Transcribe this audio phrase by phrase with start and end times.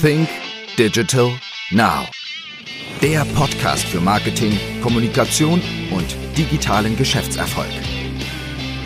[0.00, 0.28] Think
[0.76, 1.30] Digital
[1.70, 2.06] Now.
[3.00, 7.70] Der Podcast für Marketing, Kommunikation und digitalen Geschäftserfolg.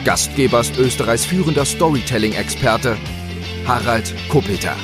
[0.04, 2.96] Gastgeber ist Österreichs führender Storytelling-Experte
[3.66, 4.77] Harald Kopeter.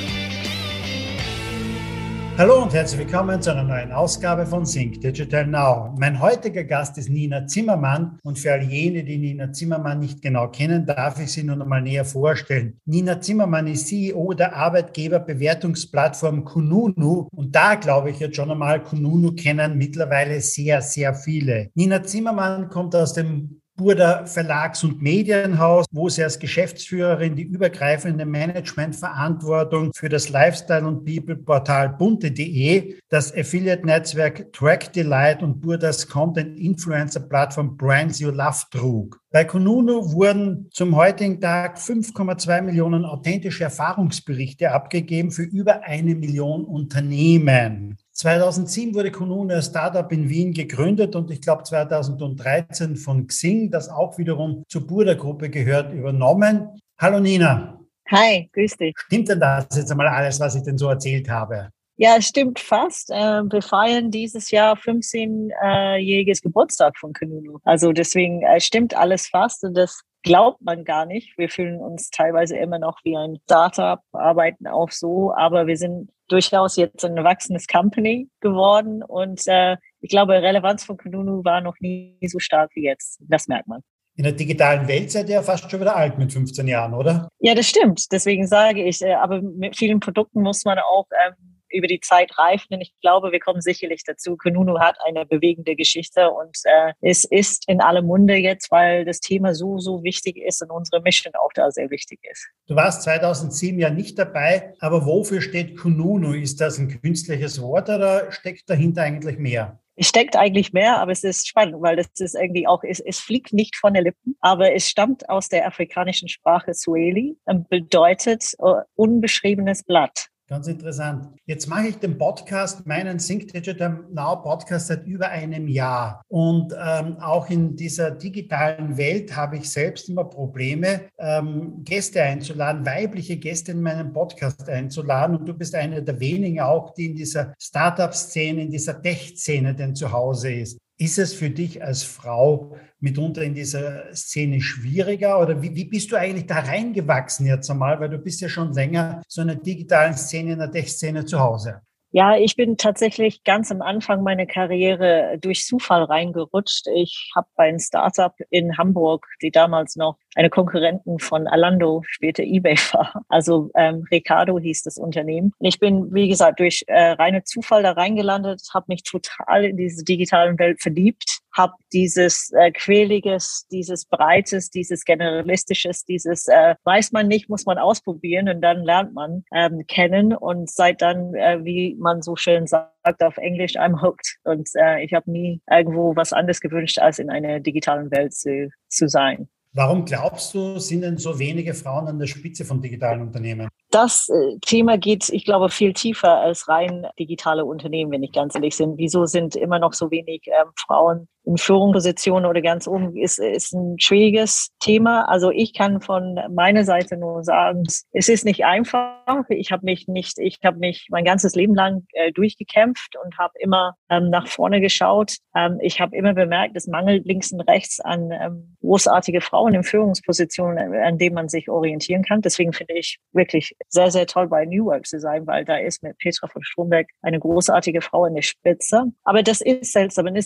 [2.37, 5.95] Hallo und herzlich willkommen zu einer neuen Ausgabe von Sync Digital Now.
[5.97, 10.47] Mein heutiger Gast ist Nina Zimmermann und für all jene, die Nina Zimmermann nicht genau
[10.49, 12.79] kennen, darf ich sie nun einmal näher vorstellen.
[12.85, 19.31] Nina Zimmermann ist CEO der Arbeitgeberbewertungsplattform Kununu und da glaube ich jetzt schon einmal, Kununu
[19.31, 21.71] kennen mittlerweile sehr, sehr viele.
[21.73, 28.25] Nina Zimmermann kommt aus dem Burda Verlags- und Medienhaus, wo sie als Geschäftsführerin die übergreifende
[28.25, 38.19] Managementverantwortung für das Lifestyle- und People-Portal bunte.de, das Affiliate-Netzwerk Track Delight und Burdas Content-Influencer-Plattform Brands
[38.19, 39.19] You Love trug.
[39.29, 46.65] Bei Kununu wurden zum heutigen Tag 5,2 Millionen authentische Erfahrungsberichte abgegeben für über eine Million
[46.65, 47.97] Unternehmen.
[48.17, 53.89] 2007 wurde Kununu als Startup in Wien gegründet und ich glaube 2013 von Xing, das
[53.89, 56.67] auch wiederum zur Burda Gruppe gehört, übernommen.
[56.99, 57.79] Hallo Nina.
[58.09, 58.95] Hi, grüß dich.
[58.97, 61.69] Stimmt denn das jetzt einmal alles, was ich denn so erzählt habe?
[61.97, 63.11] Ja, stimmt fast.
[63.11, 67.59] Äh, wir feiern dieses Jahr 15-jähriges Geburtstag von Kununu.
[67.65, 71.37] Also deswegen äh, stimmt alles fast und das glaubt man gar nicht.
[71.37, 76.11] Wir fühlen uns teilweise immer noch wie ein Startup, arbeiten auch so, aber wir sind
[76.27, 81.75] durchaus jetzt ein erwachsenes Company geworden und äh, ich glaube, Relevanz von Kununu war noch
[81.79, 83.19] nie so stark wie jetzt.
[83.27, 83.81] Das merkt man.
[84.15, 87.29] In der digitalen Welt seid ihr ja fast schon wieder alt mit 15 Jahren, oder?
[87.39, 88.11] Ja, das stimmt.
[88.11, 92.37] Deswegen sage ich, äh, aber mit vielen Produkten muss man auch ähm, über die Zeit
[92.37, 92.75] reifen.
[92.75, 94.37] Und ich glaube, wir kommen sicherlich dazu.
[94.37, 99.19] Kununu hat eine bewegende Geschichte und äh, es ist in aller Munde jetzt, weil das
[99.19, 102.47] Thema so, so wichtig ist und unsere Mission auch da sehr wichtig ist.
[102.67, 106.33] Du warst 2007 ja nicht dabei, aber wofür steht Kununu?
[106.33, 109.79] Ist das ein künstliches Wort oder steckt dahinter eigentlich mehr?
[109.99, 113.19] Es steckt eigentlich mehr, aber es ist spannend, weil das ist irgendwie auch, es, es
[113.19, 118.53] fliegt nicht von den Lippen, aber es stammt aus der afrikanischen Sprache Swahili und bedeutet
[118.59, 120.27] uh, unbeschriebenes Blatt.
[120.49, 121.27] Ganz interessant.
[121.45, 126.21] Jetzt mache ich den Podcast, meinen Think Digital Now Podcast seit über einem Jahr.
[126.29, 132.85] Und ähm, auch in dieser digitalen Welt habe ich selbst immer Probleme, ähm, Gäste einzuladen,
[132.85, 135.35] weibliche Gäste in meinen Podcast einzuladen.
[135.35, 139.95] Und du bist eine der wenigen auch, die in dieser Startup-Szene, in dieser Tech-Szene denn
[139.95, 140.79] zu Hause ist.
[140.99, 146.11] Ist es für dich als Frau mitunter in dieser Szene schwieriger oder wie, wie bist
[146.11, 149.57] du eigentlich da reingewachsen jetzt einmal, weil du bist ja schon länger so in der
[149.57, 151.81] digitalen Szene, in der Tech-Szene zu Hause?
[152.11, 156.87] Ja, ich bin tatsächlich ganz am Anfang meiner Karriere durch Zufall reingerutscht.
[156.95, 162.43] Ich habe bei einem Startup in Hamburg, die damals noch eine Konkurrenten von Alando, später
[162.43, 163.23] eBay war.
[163.27, 165.51] Also ähm, Ricardo hieß das Unternehmen.
[165.59, 170.03] Ich bin, wie gesagt, durch äh, reine Zufall da reingelandet, habe mich total in diese
[170.03, 177.27] digitalen Welt verliebt, habe dieses äh, quäliges, dieses breites, dieses generalistisches, dieses äh, weiß man
[177.27, 181.95] nicht, muss man ausprobieren und dann lernt man ähm, kennen und seit dann, äh, wie
[181.99, 186.31] man so schön sagt auf Englisch, I'm hooked und äh, ich habe nie irgendwo was
[186.31, 189.49] anderes gewünscht, als in einer digitalen Welt zu, zu sein.
[189.77, 193.69] Warum glaubst du, sind denn so wenige Frauen an der Spitze von digitalen Unternehmen?
[193.97, 198.53] Das äh, Thema geht, ich glaube, viel tiefer als rein digitale Unternehmen, wenn ich ganz
[198.53, 198.95] ehrlich bin.
[198.95, 203.73] Wieso sind immer noch so wenig ähm, Frauen in Führungspositionen oder ganz oben ist, ist
[203.73, 205.23] ein schwieriges Thema.
[205.29, 209.45] Also ich kann von meiner Seite nur sagen, es ist nicht einfach.
[209.47, 213.53] Ich habe mich nicht, ich habe mich mein ganzes Leben lang äh, durchgekämpft und habe
[213.59, 215.37] immer ähm, nach vorne geschaut.
[215.55, 219.83] Ähm, ich habe immer bemerkt, es mangelt links und rechts an ähm, großartige Frauen in
[219.83, 222.41] Führungspositionen, an denen man sich orientieren kann.
[222.41, 226.03] Deswegen finde ich wirklich sehr, sehr toll bei New Work zu sein, weil da ist
[226.03, 229.05] mit Petra von Stromberg eine großartige Frau in der Spitze.
[229.23, 230.27] Aber das ist seltsam.
[230.27, 230.43] Äh,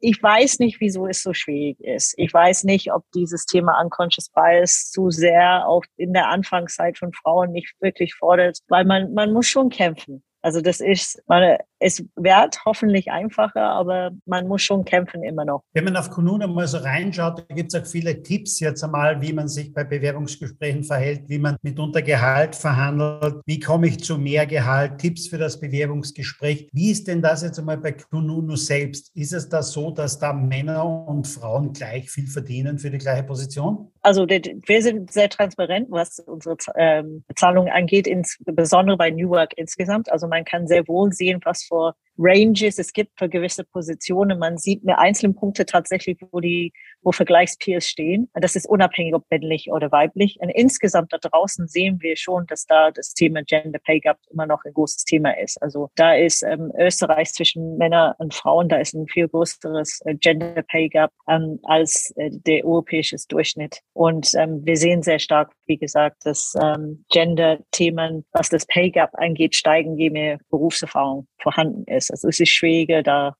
[0.00, 2.14] ich weiß nicht, wieso es so schwierig ist.
[2.16, 7.12] Ich weiß nicht, ob dieses Thema Unconscious Bias zu sehr auch in der Anfangszeit von
[7.12, 10.22] Frauen nicht wirklich fordert, weil man, man muss schon kämpfen.
[10.40, 15.62] Also das ist, man, es wird hoffentlich einfacher, aber man muss schon kämpfen immer noch.
[15.72, 19.20] Wenn man auf Kununa mal so reinschaut, da gibt es auch viele Tipps jetzt einmal,
[19.20, 24.18] wie man sich bei Bewerbungsgesprächen verhält, wie man mitunter Gehalt verhandelt, wie komme ich zu
[24.18, 26.68] mehr Gehalt, Tipps für das Bewerbungsgespräch.
[26.72, 29.14] Wie ist denn das jetzt einmal bei Kununu selbst?
[29.14, 33.22] Ist es da so, dass da Männer und Frauen gleich viel verdienen für die gleiche
[33.22, 33.90] Position?
[34.02, 40.10] Also wir sind sehr transparent, was unsere ähm, Bezahlung angeht, insbesondere bei New Work insgesamt.
[40.10, 44.38] Also man kann sehr wohl sehen, was für Ranges es gibt für gewisse Positionen.
[44.38, 46.72] Man sieht mir einzelne Punkte tatsächlich, wo die,
[47.02, 48.30] wo Vergleichspeers stehen.
[48.34, 50.38] Das ist unabhängig, ob männlich oder weiblich.
[50.40, 54.46] Und insgesamt da draußen sehen wir schon, dass da das Thema Gender Pay Gap immer
[54.46, 55.60] noch ein großes Thema ist.
[55.62, 60.14] Also da ist ähm, Österreich zwischen Männern und Frauen, da ist ein viel größeres äh,
[60.14, 63.80] Gender Pay Gap ähm, als äh, der europäische Durchschnitt.
[63.92, 69.10] Und ähm, wir sehen sehr stark, wie gesagt, dass ähm, Gender-Themen, was das Pay Gap
[69.14, 72.10] angeht, steigen, je mehr Berufserfahrung vorhanden ist.
[72.10, 73.36] Also es ist schwieriger, da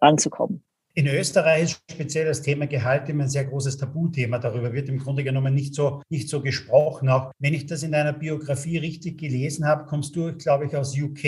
[0.00, 0.64] ranzukommen.
[0.94, 4.38] In Österreich ist speziell das Thema Gehalt immer ein sehr großes Tabuthema.
[4.38, 7.08] Darüber wird im Grunde genommen nicht so, nicht so gesprochen.
[7.08, 10.94] Auch wenn ich das in deiner Biografie richtig gelesen habe, kommst du, glaube ich, aus
[10.94, 11.24] UK.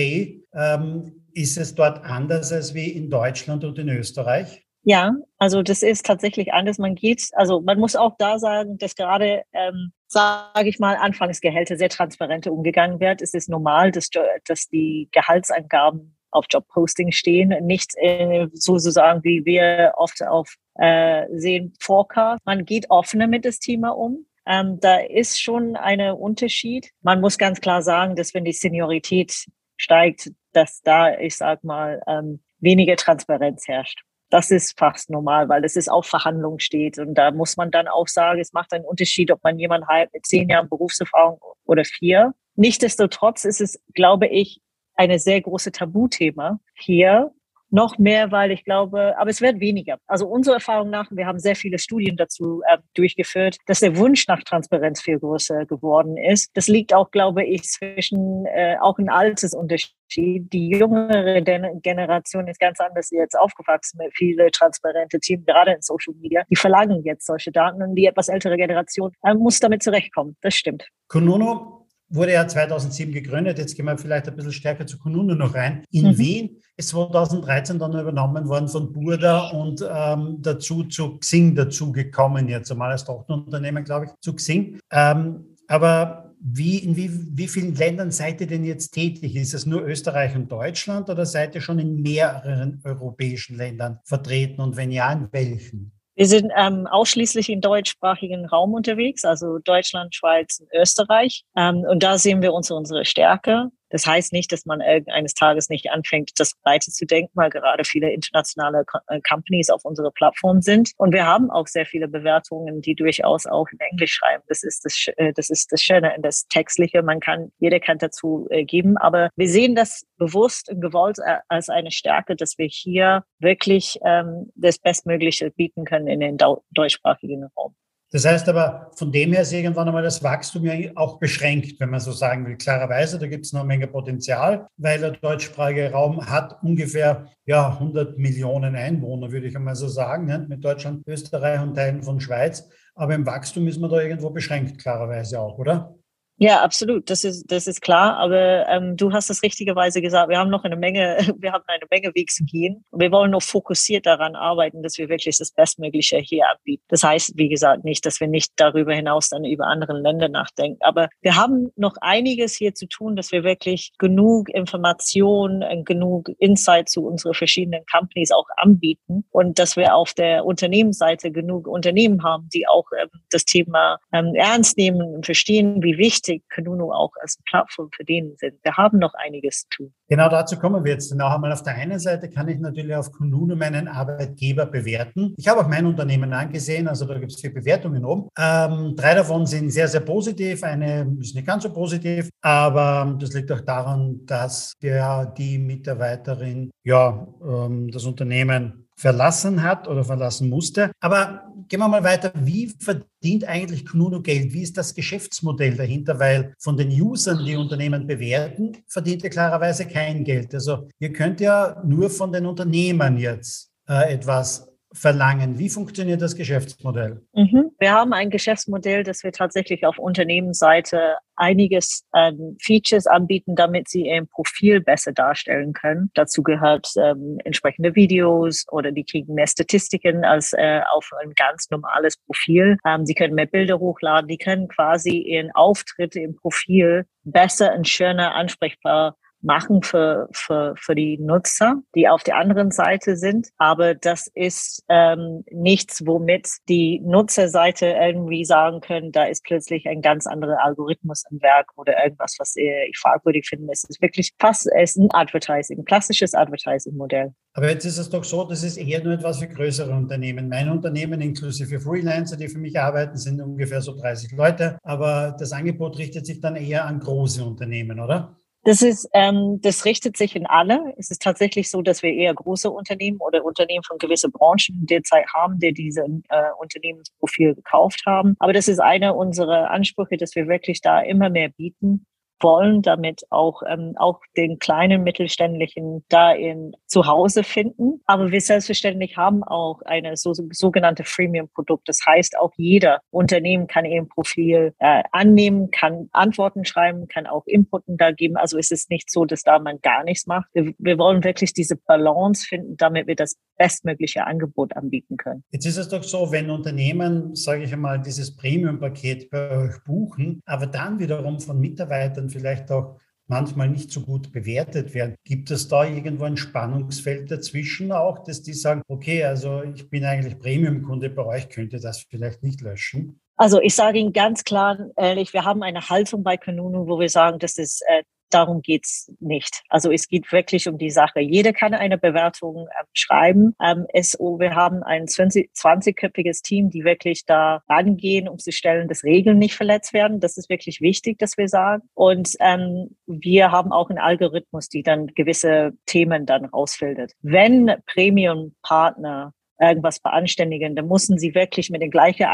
[0.52, 4.64] Ähm, ist es dort anders als wie in Deutschland und in Österreich?
[4.82, 6.76] Ja, also das ist tatsächlich anders.
[6.76, 11.78] Man geht, also man muss auch da sagen, dass gerade, ähm, sage ich mal, Anfangsgehälter
[11.78, 13.22] sehr transparent umgegangen wird.
[13.22, 14.10] Es ist normal, dass,
[14.46, 21.74] dass die Gehaltsangaben auf Jobposting stehen, nicht äh, sozusagen, wie wir oft auf äh, sehen,
[21.80, 22.44] Forecast.
[22.44, 24.26] Man geht offener mit das Thema um.
[24.46, 26.90] Ähm, da ist schon ein Unterschied.
[27.02, 29.46] Man muss ganz klar sagen, dass wenn die Seniorität
[29.76, 34.02] steigt, dass da, ich sag mal, ähm, weniger Transparenz herrscht.
[34.30, 36.98] Das ist fast normal, weil es ist auf Verhandlung steht.
[36.98, 40.12] Und da muss man dann auch sagen, es macht einen Unterschied, ob man jemanden hat
[40.12, 42.34] mit zehn Jahren Berufserfahrung oder vier.
[42.56, 44.60] Nichtsdestotrotz ist es, glaube ich,
[44.96, 47.32] eine sehr große Tabuthema hier.
[47.70, 49.98] Noch mehr, weil ich glaube, aber es wird weniger.
[50.06, 54.28] Also unsere Erfahrung nach, wir haben sehr viele Studien dazu äh, durchgeführt, dass der Wunsch
[54.28, 56.50] nach Transparenz viel größer geworden ist.
[56.54, 60.52] Das liegt auch, glaube ich, zwischen äh, auch ein Altersunterschied.
[60.52, 66.14] Die jüngere Generation ist ganz anders jetzt aufgewachsen mit viele transparente Themen, gerade in Social
[66.20, 66.44] Media.
[66.48, 70.36] Die verlangen jetzt solche Daten und die etwas ältere Generation äh, muss damit zurechtkommen.
[70.42, 70.86] Das stimmt.
[71.08, 71.83] Konono
[72.14, 73.58] wurde ja 2007 gegründet.
[73.58, 75.84] Jetzt gehen wir vielleicht ein bisschen stärker zu Kununu noch rein.
[75.90, 76.18] In mhm.
[76.18, 82.70] Wien ist 2013 dann übernommen worden von Burda und ähm, dazu zu Xing dazugekommen, jetzt
[82.70, 84.78] einmal als Tochterunternehmen, glaube ich, zu Xing.
[84.90, 89.34] Ähm, aber wie, in wie, wie vielen Ländern seid ihr denn jetzt tätig?
[89.34, 94.60] Ist es nur Österreich und Deutschland oder seid ihr schon in mehreren europäischen Ländern vertreten
[94.60, 95.92] und wenn ja, in welchen?
[96.16, 101.44] Wir sind ähm, ausschließlich im deutschsprachigen Raum unterwegs, also Deutschland, Schweiz und Österreich.
[101.56, 103.70] Ähm, und da sehen wir uns unsere Stärke.
[103.94, 107.84] Das heißt nicht, dass man eines Tages nicht anfängt, das weiter zu denken, weil gerade
[107.84, 110.90] viele internationale äh, Companies auf unserer Plattform sind.
[110.96, 114.42] Und wir haben auch sehr viele Bewertungen, die durchaus auch in Englisch schreiben.
[114.48, 117.02] Das ist das, äh, das ist das Schöne und das Textliche.
[117.02, 118.96] Man kann, jeder kann dazu äh, geben.
[118.96, 124.50] Aber wir sehen das bewusst und gewollt als eine Stärke, dass wir hier wirklich ähm,
[124.56, 126.36] das Bestmögliche bieten können in den
[126.72, 127.76] deutschsprachigen Raum.
[128.14, 131.90] Das heißt aber, von dem her ist irgendwann einmal das Wachstum ja auch beschränkt, wenn
[131.90, 132.56] man so sagen will.
[132.56, 137.70] Klarerweise, da gibt es noch eine Menge Potenzial, weil der deutschsprachige Raum hat ungefähr ja,
[137.70, 140.46] 100 Millionen Einwohner, würde ich einmal so sagen, ne?
[140.48, 142.68] mit Deutschland, Österreich und Teilen von Schweiz.
[142.94, 145.96] Aber im Wachstum ist man da irgendwo beschränkt, klarerweise auch, oder?
[146.36, 147.10] Ja, absolut.
[147.10, 148.16] Das ist, das ist klar.
[148.16, 150.28] Aber ähm, du hast es richtigerweise gesagt.
[150.28, 152.84] Wir haben noch eine Menge, wir haben eine Menge Weg zu gehen.
[152.92, 156.82] Wir wollen noch fokussiert daran arbeiten, dass wir wirklich das Bestmögliche hier anbieten.
[156.88, 160.78] Das heißt, wie gesagt, nicht, dass wir nicht darüber hinaus dann über andere Länder nachdenken.
[160.80, 166.88] Aber wir haben noch einiges hier zu tun, dass wir wirklich genug Informationen, genug Insight
[166.88, 172.48] zu unseren verschiedenen Companies auch anbieten und dass wir auf der Unternehmensseite genug Unternehmen haben,
[172.52, 177.12] die auch ähm, das Thema ähm, ernst nehmen und verstehen, wie wichtig wichtig Kununu auch
[177.20, 178.54] als Plattform für den sind.
[178.62, 179.94] Wir haben noch einiges zu tun.
[180.08, 181.14] Genau dazu kommen wir jetzt.
[181.14, 185.34] Noch einmal auf der einen Seite kann ich natürlich auf Kununu meinen Arbeitgeber bewerten.
[185.36, 188.28] Ich habe auch mein Unternehmen angesehen, also da gibt es vier Bewertungen oben.
[188.38, 193.32] Ähm, drei davon sind sehr, sehr positiv, eine ist nicht ganz so positiv, aber das
[193.32, 200.48] liegt auch daran, dass der, die Mitarbeiterin ja ähm, das Unternehmen verlassen hat oder verlassen
[200.48, 200.92] musste.
[201.00, 202.32] Aber gehen wir mal weiter.
[202.36, 204.52] Wie verdient eigentlich Kununu Geld?
[204.52, 206.18] Wie ist das Geschäftsmodell dahinter?
[206.18, 210.54] Weil von den Usern, die Unternehmen bewerten, verdient ihr klarerweise kein Geld.
[210.54, 215.58] Also ihr könnt ja nur von den Unternehmern jetzt äh, etwas verlangen.
[215.58, 217.20] Wie funktioniert das Geschäftsmodell?
[217.34, 217.72] Mhm.
[217.78, 224.06] Wir haben ein Geschäftsmodell, das wir tatsächlich auf Unternehmensseite einiges an Features anbieten, damit sie
[224.06, 226.10] ihr Profil besser darstellen können.
[226.14, 231.68] Dazu gehört ähm, entsprechende Videos oder die kriegen mehr Statistiken als äh, auf ein ganz
[231.70, 232.78] normales Profil.
[232.86, 237.88] Ähm, sie können mehr Bilder hochladen, die können quasi ihren Auftritt im Profil besser und
[237.88, 243.48] schöner ansprechbar machen für, für, für die Nutzer, die auf der anderen Seite sind.
[243.58, 250.02] Aber das ist ähm, nichts, womit die Nutzerseite irgendwie sagen können, da ist plötzlich ein
[250.02, 253.72] ganz anderer Algorithmus im Werk oder irgendwas, was ich fragwürdig finde.
[253.72, 257.34] Es ist wirklich fast ist ein Advertising, klassisches Advertising-Modell.
[257.56, 260.48] Aber jetzt ist es doch so, das ist eher nur etwas für größere Unternehmen.
[260.48, 264.78] Mein Unternehmen inklusive Freelancer, die für mich arbeiten, sind ungefähr so 30 Leute.
[264.82, 268.36] Aber das Angebot richtet sich dann eher an große Unternehmen, oder?
[268.64, 270.94] Das ist, ähm, das richtet sich in alle.
[270.96, 275.26] Es ist tatsächlich so, dass wir eher große Unternehmen oder Unternehmen von gewissen Branchen derzeit
[275.34, 278.36] haben, die diese äh, Unternehmensprofil gekauft haben.
[278.38, 282.06] Aber das ist einer unserer Ansprüche, dass wir wirklich da immer mehr bieten
[282.44, 288.00] wollen damit auch, ähm, auch den kleinen Mittelständlichen da in zu Hause finden.
[288.06, 291.88] Aber wir selbstverständlich haben auch eine so, sogenannte Freemium-Produkt.
[291.88, 297.46] Das heißt, auch jeder Unternehmen kann ihr Profil äh, annehmen, kann Antworten schreiben, kann auch
[297.46, 298.36] Inputen da geben.
[298.36, 300.46] Also es ist nicht so, dass da man gar nichts macht.
[300.52, 305.42] Wir, wir wollen wirklich diese Balance finden, damit wir das bestmögliche Angebot anbieten können.
[305.50, 310.40] Jetzt ist es doch so, wenn Unternehmen, sage ich einmal, dieses Premium-Paket bei euch buchen,
[310.44, 315.14] aber dann wiederum von Mitarbeitern vielleicht auch manchmal nicht so gut bewertet werden.
[315.24, 320.04] Gibt es da irgendwo ein Spannungsfeld dazwischen auch, dass die sagen, okay, also ich bin
[320.04, 323.20] eigentlich Premium-Kunde bei euch, könnte das vielleicht nicht löschen?
[323.36, 327.08] Also ich sage Ihnen ganz klar, ehrlich, wir haben eine Haltung bei Kanunu, wo wir
[327.08, 329.62] sagen, das ist äh, darum geht's nicht.
[329.68, 331.20] Also es geht wirklich um die Sache.
[331.20, 333.54] Jeder kann eine Bewertung ähm, schreiben.
[333.62, 338.88] Ähm, es, oh, wir haben ein 20-köpfiges Team, die wirklich da rangehen, um zu stellen,
[338.88, 340.20] dass Regeln nicht verletzt werden.
[340.20, 341.82] Das ist wirklich wichtig, dass wir sagen.
[341.94, 347.12] Und ähm, wir haben auch einen Algorithmus, die dann gewisse Themen dann rausfiltert.
[347.22, 352.26] Wenn Premium-Partner irgendwas beanständigen, dann müssen sie wirklich mit den gleichen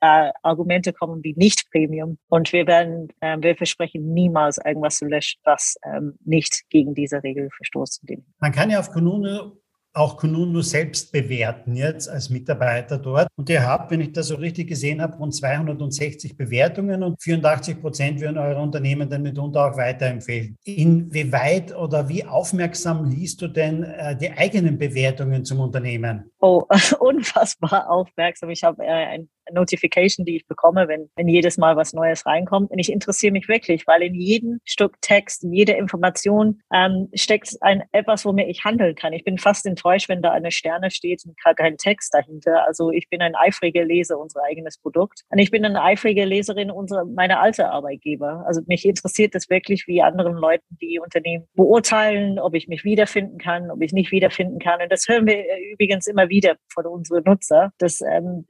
[0.00, 2.18] äh, Argumente kommen wie nicht Premium.
[2.28, 7.22] Und wir werden, äh, wir versprechen niemals irgendwas zu löschen, was ähm, nicht gegen diese
[7.22, 8.06] Regel verstoßen.
[8.38, 9.52] Man kann ja auf Kununu
[9.94, 13.28] auch Kununu selbst bewerten jetzt als Mitarbeiter dort.
[13.36, 17.80] Und ihr habt, wenn ich das so richtig gesehen habe, rund 260 Bewertungen und 84
[17.80, 20.56] Prozent würden eure Unternehmen dann mitunter auch weiterempfehlen.
[20.64, 26.30] Inwieweit oder wie aufmerksam liest du denn äh, die eigenen Bewertungen zum Unternehmen?
[26.40, 26.64] Oh,
[26.98, 28.50] unfassbar aufmerksam.
[28.50, 32.70] Ich habe äh, ein Notification, die ich bekomme, wenn, wenn jedes Mal was Neues reinkommt.
[32.70, 37.56] Und ich interessiere mich wirklich, weil in jedem Stück Text, in jeder Information ähm, steckt
[37.60, 39.12] ein etwas, womit ich handeln kann.
[39.12, 42.66] Ich bin fast enttäuscht, wenn da eine Sterne steht und kein Text dahinter.
[42.66, 45.22] Also ich bin ein eifriger Leser unser eigenes Produkt.
[45.28, 48.44] Und ich bin eine eifrige Leserin unserer, meiner alte Arbeitgeber.
[48.46, 53.38] Also mich interessiert das wirklich, wie anderen Leuten die Unternehmen beurteilen, ob ich mich wiederfinden
[53.38, 54.80] kann, ob ich nicht wiederfinden kann.
[54.80, 57.72] Und das hören wir äh, übrigens immer wieder von unseren Nutzer.
[57.78, 58.46] Das, ähm,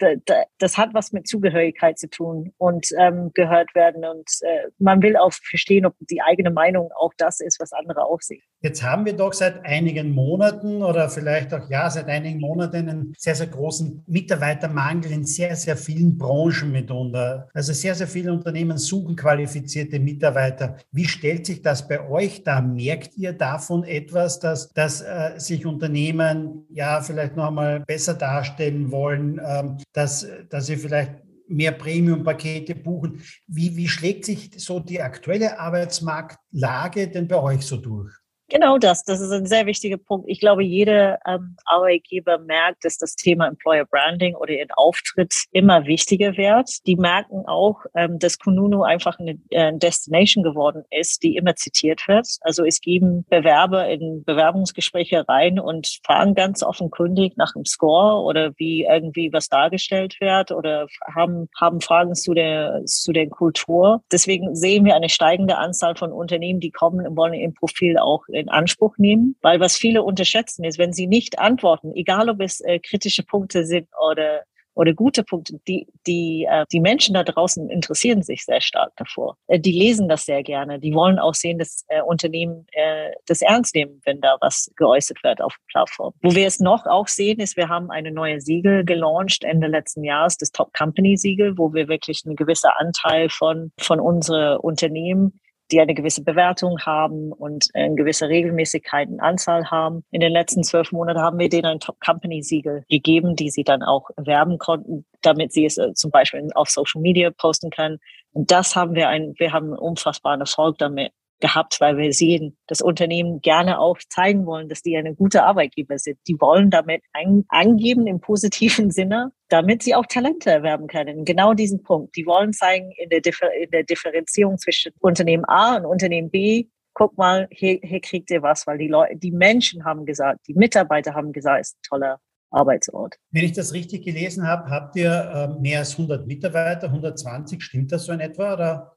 [0.59, 4.05] das hat hat was mit Zugehörigkeit zu tun und ähm, gehört werden.
[4.05, 8.05] Und äh, man will auch verstehen, ob die eigene Meinung auch das ist, was andere
[8.05, 8.43] auch sehen.
[8.65, 13.13] Jetzt haben wir doch seit einigen Monaten oder vielleicht auch ja seit einigen Monaten einen
[13.15, 17.47] sehr, sehr großen Mitarbeitermangel in sehr, sehr vielen Branchen mitunter.
[17.53, 20.79] Also sehr, sehr viele Unternehmen suchen qualifizierte Mitarbeiter.
[20.93, 22.63] Wie stellt sich das bei euch dar?
[22.63, 28.91] Merkt ihr davon etwas, dass, dass äh, sich Unternehmen ja vielleicht noch einmal besser darstellen
[28.91, 31.13] wollen, ähm, dass, dass Sie vielleicht
[31.49, 33.21] mehr Premium-Pakete buchen.
[33.47, 38.24] Wie, wie schlägt sich so die aktuelle Arbeitsmarktlage denn bei euch so durch?
[38.51, 40.29] Genau das, das ist ein sehr wichtiger Punkt.
[40.29, 45.87] Ich glaube, jeder ähm, Arbeitgeber merkt, dass das Thema Employer Branding oder ihr Auftritt immer
[45.87, 46.87] wichtiger wird.
[46.87, 52.07] Die merken auch, ähm, dass Kununu einfach eine äh, Destination geworden ist, die immer zitiert
[52.07, 52.29] wird.
[52.43, 58.53] Also es geben Bewerber in Bewerbungsgespräche rein und fragen ganz offenkundig nach dem Score oder
[58.59, 64.03] wie irgendwie was dargestellt wird oder haben, haben Fragen zu der, zu der Kultur.
[64.13, 68.25] Deswegen sehen wir eine steigende Anzahl von Unternehmen, die kommen und wollen im Profil auch
[68.45, 69.37] in Anspruch nehmen.
[69.43, 73.65] Weil was viele unterschätzen ist, wenn sie nicht antworten, egal ob es äh, kritische Punkte
[73.65, 74.43] sind oder
[74.75, 79.37] oder gute Punkte, die, die, äh, die Menschen da draußen interessieren sich sehr stark davor.
[79.47, 80.79] Äh, die lesen das sehr gerne.
[80.81, 85.23] Die wollen auch sehen, dass äh, Unternehmen äh, das ernst nehmen, wenn da was geäußert
[85.23, 86.13] wird auf der Plattform.
[86.23, 90.05] Wo wir es noch auch sehen, ist, wir haben eine neue Siegel gelauncht Ende letzten
[90.05, 95.41] Jahres, das Top Company Siegel, wo wir wirklich einen gewissen Anteil von, von unseren Unternehmen
[95.71, 100.05] die eine gewisse Bewertung haben und eine gewisse Regelmäßigkeit und Anzahl haben.
[100.11, 104.11] In den letzten zwölf Monaten haben wir denen ein Top-Company-Siegel gegeben, die sie dann auch
[104.17, 107.99] erwerben konnten, damit sie es äh, zum Beispiel auf Social Media posten können.
[108.33, 112.57] Und das haben wir ein, wir haben einen unfassbaren Erfolg damit gehabt, weil wir sehen,
[112.67, 116.19] dass Unternehmen gerne auch zeigen wollen, dass die eine gute Arbeitgeber sind.
[116.27, 121.25] Die wollen damit ein, angeben im positiven Sinne, damit sie auch Talente erwerben können.
[121.25, 122.17] Genau diesen Punkt.
[122.17, 126.67] Die wollen zeigen in der, Differ in der Differenzierung zwischen Unternehmen A und Unternehmen B,
[126.95, 130.55] guck mal, hier, hier kriegt ihr was, weil die Leute, die Menschen haben gesagt, die
[130.55, 133.17] Mitarbeiter haben gesagt, es ist ein toller Arbeitsort.
[133.33, 137.93] Wenn ich das richtig gelesen habe, habt ihr äh, mehr als 100 Mitarbeiter, 120, stimmt
[137.93, 138.55] das so in etwa?
[138.55, 138.97] Oder?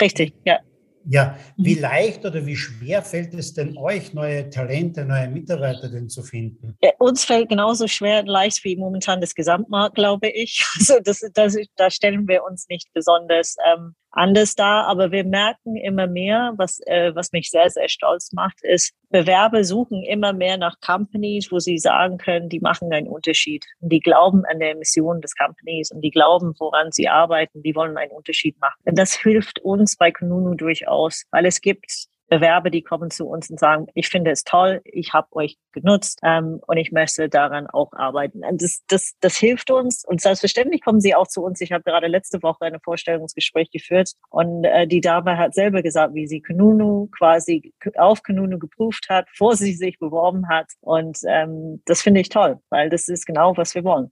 [0.00, 0.58] Richtig, ja.
[1.06, 1.82] Ja, wie mhm.
[1.82, 6.76] leicht oder wie schwer fällt es denn euch, neue Talente, neue Mitarbeiter denn zu finden?
[6.82, 10.64] Ja, uns fällt genauso schwer und leicht wie momentan das Gesamtmarkt, glaube ich.
[10.84, 14.82] Also das, das, da stellen wir uns nicht besonders ähm, anders da.
[14.84, 19.62] Aber wir merken immer mehr, was, äh, was mich sehr, sehr stolz macht, ist, Bewerber
[19.62, 23.64] suchen immer mehr nach Companies, wo sie sagen können, die machen einen Unterschied.
[23.80, 27.74] Und die glauben an der Mission des Companies und die glauben, woran sie arbeiten, die
[27.76, 28.80] wollen einen Unterschied machen.
[28.84, 33.48] Und das hilft uns bei Kununu durchaus, weil es gibt Bewerber, die kommen zu uns
[33.48, 37.68] und sagen, ich finde es toll, ich habe euch genutzt ähm, und ich möchte daran
[37.68, 38.44] auch arbeiten.
[38.44, 41.60] Und das, das, das hilft uns und selbstverständlich kommen sie auch zu uns.
[41.60, 46.14] Ich habe gerade letzte Woche ein Vorstellungsgespräch geführt und äh, die Dame hat selber gesagt,
[46.14, 51.82] wie sie Kununu quasi auf Kununu geprüft hat, vor sie sich beworben hat und ähm,
[51.84, 54.10] das finde ich toll, weil das ist genau, was wir wollen.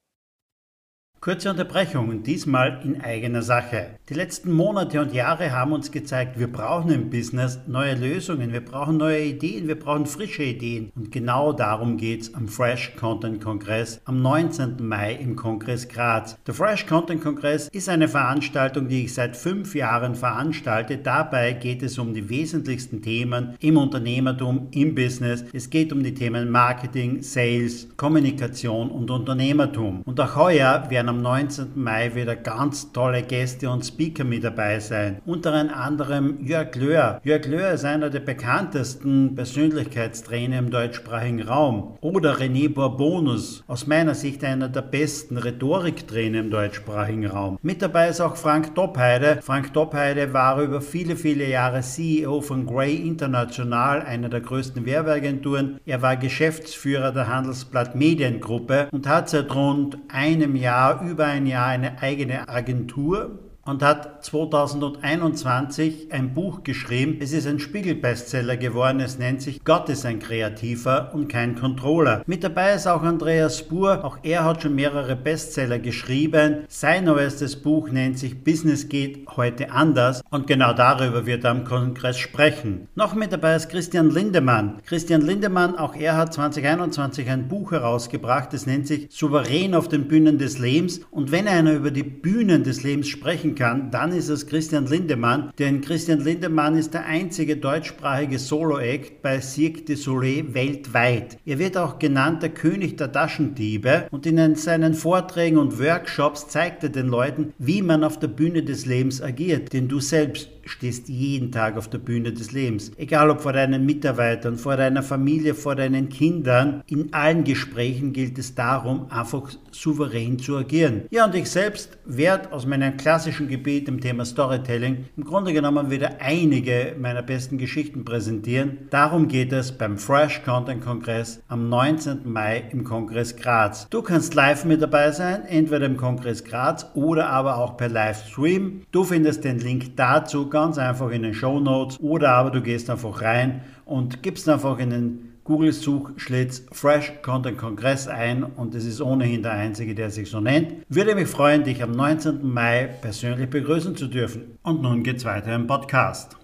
[1.22, 3.90] Kurze Unterbrechung, diesmal in eigener Sache.
[4.08, 8.64] Die letzten Monate und Jahre haben uns gezeigt, wir brauchen im Business neue Lösungen, wir
[8.64, 10.90] brauchen neue Ideen, wir brauchen frische Ideen.
[10.96, 14.78] Und genau darum geht es am Fresh Content Kongress am 19.
[14.80, 16.36] Mai im Kongress Graz.
[16.44, 20.98] Der Fresh Content Kongress ist eine Veranstaltung, die ich seit fünf Jahren veranstalte.
[20.98, 25.44] Dabei geht es um die wesentlichsten Themen im Unternehmertum, im Business.
[25.52, 30.02] Es geht um die Themen Marketing, Sales, Kommunikation und Unternehmertum.
[30.04, 31.72] Und auch heuer werden am 19.
[31.74, 35.20] Mai wieder ganz tolle Gäste und Speaker mit dabei sein.
[35.26, 37.20] Unter anderem Jörg Löhr.
[37.22, 41.98] Jörg Löhr ist einer der bekanntesten Persönlichkeitstrainer im deutschsprachigen Raum.
[42.00, 47.58] Oder René Bourbonus, aus meiner Sicht einer der besten Rhetoriktrainer im deutschsprachigen Raum.
[47.60, 49.40] Mit dabei ist auch Frank Doppheide.
[49.42, 55.78] Frank Doppheide war über viele, viele Jahre CEO von Grey International, einer der größten Werbeagenturen.
[55.84, 61.68] Er war Geschäftsführer der Handelsblatt Mediengruppe und hat seit rund einem Jahr über ein Jahr
[61.68, 67.18] eine eigene Agentur und hat 2021 ein Buch geschrieben.
[67.20, 69.00] Es ist ein Spiegel-Bestseller geworden.
[69.00, 72.22] Es nennt sich Gott ist ein Kreativer und kein Controller.
[72.26, 74.04] Mit dabei ist auch Andreas Spur.
[74.04, 76.64] Auch er hat schon mehrere Bestseller geschrieben.
[76.68, 81.64] Sein neuestes Buch nennt sich Business geht heute anders und genau darüber wird er am
[81.64, 82.88] Kongress sprechen.
[82.94, 84.80] Noch mit dabei ist Christian Lindemann.
[84.84, 88.52] Christian Lindemann, auch er hat 2021 ein Buch herausgebracht.
[88.54, 91.00] Es nennt sich Souverän auf den Bühnen des Lebens.
[91.10, 95.52] Und wenn einer über die Bühnen des Lebens sprechen kann, dann ist es Christian Lindemann,
[95.58, 101.38] denn Christian Lindemann ist der einzige deutschsprachige Solo-Act bei Cirque du Soleil weltweit.
[101.44, 106.82] Er wird auch genannt der König der Taschendiebe und in seinen Vorträgen und Workshops zeigt
[106.82, 111.08] er den Leuten, wie man auf der Bühne des Lebens agiert, denn du selbst stehst
[111.08, 112.92] jeden Tag auf der Bühne des Lebens.
[112.96, 116.82] Egal ob vor deinen Mitarbeitern, vor deiner Familie, vor deinen Kindern.
[116.86, 121.02] In allen Gesprächen gilt es darum, einfach souverän zu agieren.
[121.10, 125.90] Ja, und ich selbst werde aus meinem klassischen Gebiet im Thema Storytelling im Grunde genommen
[125.90, 128.88] wieder einige meiner besten Geschichten präsentieren.
[128.90, 132.20] Darum geht es beim Fresh Content Kongress am 19.
[132.24, 133.86] Mai im Kongress Graz.
[133.90, 138.82] Du kannst live mit dabei sein, entweder im Kongress Graz oder aber auch per Livestream.
[138.92, 142.88] Du findest den Link dazu ganz einfach in den Show Notes oder aber du gehst
[142.90, 149.00] einfach rein und gibst einfach in den Google-Suchschlitz Fresh Content Kongress ein und es ist
[149.00, 150.74] ohnehin der einzige, der sich so nennt.
[150.88, 152.46] Würde mich freuen, dich am 19.
[152.46, 154.58] Mai persönlich begrüßen zu dürfen.
[154.62, 156.36] Und nun geht's weiter im Podcast.